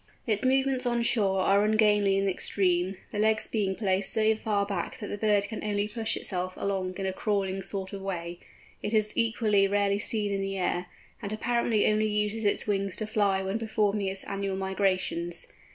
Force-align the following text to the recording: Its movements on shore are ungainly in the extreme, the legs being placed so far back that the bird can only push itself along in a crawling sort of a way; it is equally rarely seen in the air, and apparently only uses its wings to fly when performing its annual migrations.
Its 0.25 0.43
movements 0.43 0.87
on 0.87 1.03
shore 1.03 1.41
are 1.41 1.63
ungainly 1.63 2.17
in 2.17 2.25
the 2.25 2.31
extreme, 2.31 2.97
the 3.11 3.19
legs 3.19 3.45
being 3.45 3.75
placed 3.75 4.11
so 4.11 4.35
far 4.35 4.65
back 4.65 4.97
that 4.97 5.09
the 5.09 5.15
bird 5.19 5.43
can 5.43 5.63
only 5.63 5.87
push 5.87 6.17
itself 6.17 6.53
along 6.57 6.95
in 6.97 7.05
a 7.05 7.13
crawling 7.13 7.61
sort 7.61 7.93
of 7.93 8.01
a 8.01 8.03
way; 8.03 8.39
it 8.81 8.95
is 8.95 9.15
equally 9.15 9.67
rarely 9.67 9.99
seen 9.99 10.33
in 10.33 10.41
the 10.41 10.57
air, 10.57 10.87
and 11.21 11.31
apparently 11.31 11.85
only 11.85 12.07
uses 12.07 12.43
its 12.43 12.65
wings 12.65 12.97
to 12.97 13.05
fly 13.05 13.43
when 13.43 13.59
performing 13.59 14.07
its 14.07 14.23
annual 14.23 14.55
migrations. 14.55 15.45